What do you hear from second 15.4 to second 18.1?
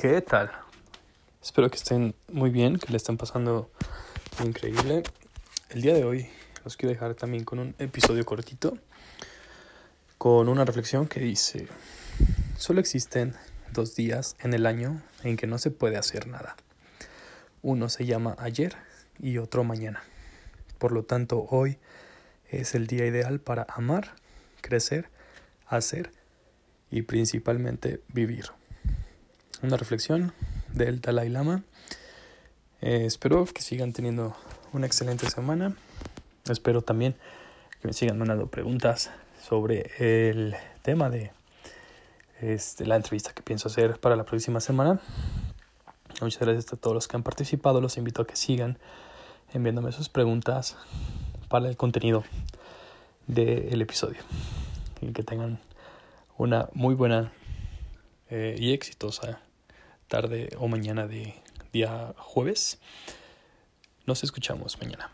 no se puede hacer nada. Uno se